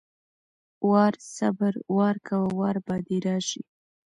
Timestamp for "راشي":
3.25-3.61